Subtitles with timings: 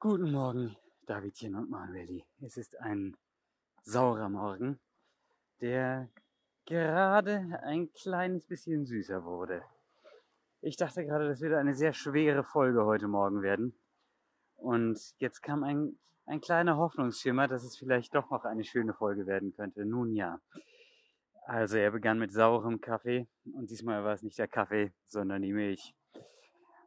[0.00, 0.76] Guten Morgen,
[1.06, 2.24] Davidchen und Manueli.
[2.40, 3.16] Es ist ein
[3.84, 4.80] saurer Morgen,
[5.60, 6.08] der
[6.66, 9.62] gerade ein kleines bisschen süßer wurde.
[10.60, 13.78] Ich dachte gerade, das würde eine sehr schwere Folge heute Morgen werden.
[14.56, 19.26] Und jetzt kam ein, ein kleiner Hoffnungsschimmer, dass es vielleicht doch noch eine schöne Folge
[19.26, 19.84] werden könnte.
[19.84, 20.40] Nun ja.
[21.46, 25.52] Also er begann mit saurem Kaffee und diesmal war es nicht der Kaffee, sondern die
[25.52, 25.94] Milch.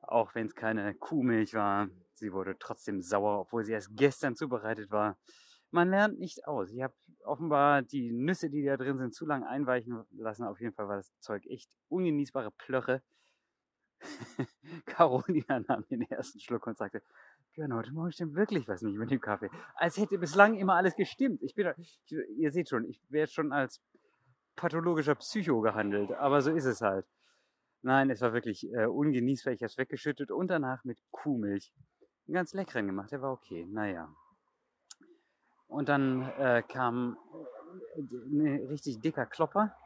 [0.00, 4.90] Auch wenn es keine Kuhmilch war, sie wurde trotzdem sauer, obwohl sie erst gestern zubereitet
[4.90, 5.18] war.
[5.70, 6.70] Man lernt nicht aus.
[6.70, 10.44] Ich habe offenbar die Nüsse, die da drin sind, zu lange einweichen lassen.
[10.44, 13.02] Auf jeden Fall war das Zeug echt ungenießbare Plöche.
[14.86, 17.02] Carolina nahm den ersten Schluck und sagte,
[17.52, 19.50] Björn, heute Morgen stimmt wirklich was nicht mit dem Kaffee.
[19.74, 21.42] Als hätte bislang immer alles gestimmt.
[21.42, 22.00] Ich bin, ich,
[22.36, 23.82] ihr seht schon, ich werde schon als
[24.56, 27.06] pathologischer Psycho gehandelt, aber so ist es halt.
[27.82, 29.52] Nein, es war wirklich äh, ungenießbar.
[29.52, 31.72] Ich habe es weggeschüttet und danach mit Kuhmilch.
[32.26, 33.66] Einen ganz leckeren gemacht, der war okay.
[33.70, 34.12] Naja.
[35.68, 37.16] Und dann äh, kam
[37.96, 39.76] ein äh, richtig dicker Klopper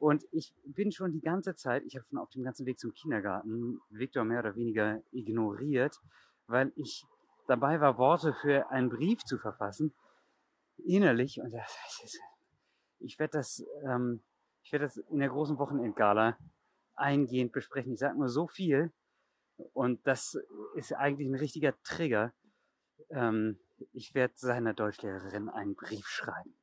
[0.00, 2.94] und ich bin schon die ganze Zeit, ich habe schon auf dem ganzen Weg zum
[2.94, 6.00] Kindergarten Viktor mehr oder weniger ignoriert,
[6.46, 7.04] weil ich
[7.46, 9.92] dabei war, Worte für einen Brief zu verfassen,
[10.78, 11.38] innerlich.
[11.42, 11.76] Und das,
[13.00, 14.22] ich werde das, ähm,
[14.62, 16.38] ich werde das in der großen Wochenendgala
[16.94, 17.92] eingehend besprechen.
[17.92, 18.92] Ich sage nur so viel.
[19.72, 20.38] Und das
[20.74, 22.32] ist eigentlich ein richtiger Trigger.
[23.10, 23.58] Ähm,
[23.92, 26.54] ich werde seiner Deutschlehrerin einen Brief schreiben.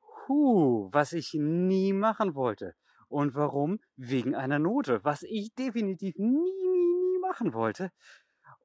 [0.00, 2.74] Puh, was ich nie machen wollte.
[3.08, 3.80] Und warum?
[3.96, 7.92] Wegen einer Note, was ich definitiv nie, nie, nie machen wollte.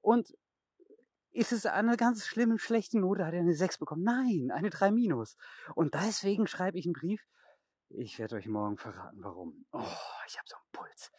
[0.01, 0.33] Und
[1.37, 3.23] ist es eine ganz schlimme, schlechte Note?
[3.23, 4.01] Hat er eine 6 bekommen?
[4.01, 5.37] Nein, eine 3 minus.
[5.75, 7.23] Und deswegen schreibe ich einen Brief.
[7.89, 9.65] Ich werde euch morgen verraten, warum.
[9.71, 9.83] Oh,
[10.25, 11.11] ich habe so einen Puls.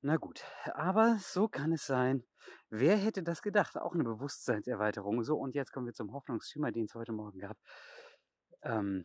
[0.00, 2.24] Na gut, aber so kann es sein.
[2.70, 3.76] Wer hätte das gedacht?
[3.76, 5.22] Auch eine Bewusstseinserweiterung.
[5.22, 7.58] So, und jetzt kommen wir zum Hoffnungsschimmer, den es heute Morgen gab.
[8.62, 9.04] Ähm,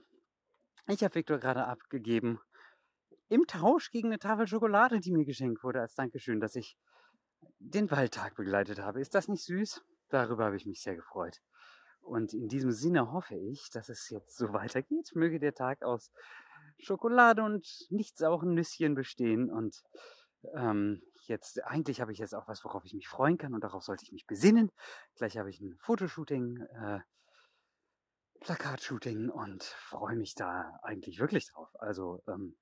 [0.87, 2.39] ich habe Viktor gerade abgegeben.
[3.27, 6.77] Im Tausch gegen eine Tafel Schokolade, die mir geschenkt wurde, als Dankeschön, dass ich
[7.59, 9.01] den Waldtag begleitet habe.
[9.01, 9.83] Ist das nicht süß?
[10.09, 11.41] Darüber habe ich mich sehr gefreut.
[12.01, 15.11] Und in diesem Sinne hoffe ich, dass es jetzt so weitergeht.
[15.13, 16.11] Möge der Tag aus
[16.79, 19.51] Schokolade und nicht sauren Nüsschen bestehen.
[19.51, 19.83] Und
[20.55, 23.83] ähm, jetzt, eigentlich habe ich jetzt auch was, worauf ich mich freuen kann und darauf
[23.83, 24.71] sollte ich mich besinnen.
[25.15, 26.61] Gleich habe ich ein Fotoshooting.
[26.61, 26.99] Äh,
[28.39, 31.69] Plakatshooting und freue mich da eigentlich wirklich drauf.
[31.79, 32.55] Also, ähm,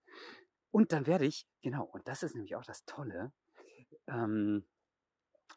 [0.72, 3.32] und dann werde ich, genau, und das ist nämlich auch das Tolle,
[4.08, 4.66] ähm,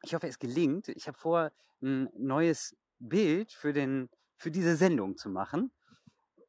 [0.09, 0.89] ich hoffe, es gelingt.
[0.89, 1.53] Ich habe vor,
[1.83, 5.71] ein neues Bild für, den, für diese Sendung zu machen.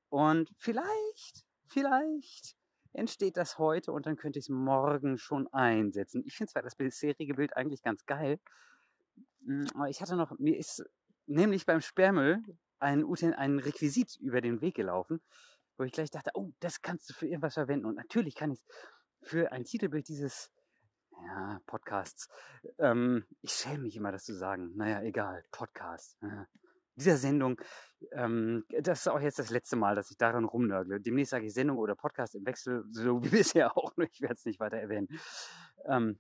[0.10, 2.56] Und vielleicht, vielleicht
[2.94, 6.24] entsteht das heute und dann könnte ich es morgen schon einsetzen.
[6.26, 8.40] Ich finde zwar das bisherige Bild eigentlich ganz geil,
[9.46, 10.84] hm, aber ich hatte noch, mir ist
[11.28, 12.42] nämlich beim Sperrmüll
[12.80, 13.06] ein,
[13.36, 15.22] ein Requisit über den Weg gelaufen,
[15.78, 17.86] wo ich gleich dachte, oh, das kannst du für irgendwas verwenden.
[17.86, 20.50] Und natürlich kann ich es für ein Titelbild dieses
[21.26, 22.30] ja, Podcasts.
[22.78, 24.76] Ähm, ich schäme mich immer, das zu sagen.
[24.76, 26.18] Naja, egal, Podcast.
[26.22, 26.48] Ja.
[26.96, 27.62] Dieser Sendung,
[28.12, 31.00] ähm, das ist auch jetzt das letzte Mal, dass ich daran rumnörgle.
[31.00, 34.46] Demnächst sage ich Sendung oder Podcast im Wechsel, so wie bisher auch, ich werde es
[34.46, 35.08] nicht weiter erwähnen.
[35.86, 36.20] Ähm,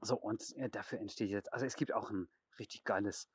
[0.00, 2.28] so, und äh, dafür entsteht jetzt, also es gibt auch ein
[2.58, 3.28] richtig geiles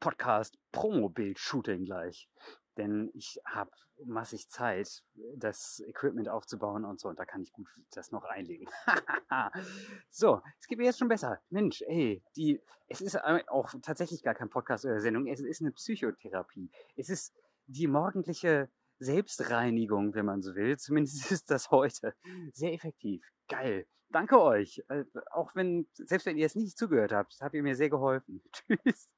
[0.00, 2.28] Podcast-Promo-Bild-Shooting gleich.
[2.76, 3.70] Denn ich habe
[4.04, 5.02] massig Zeit,
[5.36, 7.08] das Equipment aufzubauen und so.
[7.08, 8.68] Und da kann ich gut das noch einlegen.
[10.10, 11.40] so, es geht mir jetzt schon besser.
[11.50, 15.26] Mensch, ey, die, es ist auch tatsächlich gar kein Podcast oder Sendung.
[15.26, 16.70] Es ist eine Psychotherapie.
[16.96, 17.32] Es ist
[17.66, 18.68] die morgendliche
[18.98, 20.76] Selbstreinigung, wenn man so will.
[20.78, 22.14] Zumindest ist das heute.
[22.52, 23.24] Sehr effektiv.
[23.48, 23.86] Geil.
[24.10, 24.82] Danke euch.
[24.88, 28.42] Äh, auch wenn, selbst wenn ihr es nicht zugehört habt, habt ihr mir sehr geholfen.
[28.52, 29.08] Tschüss.